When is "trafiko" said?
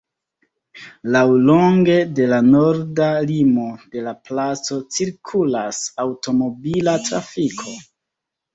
7.13-7.79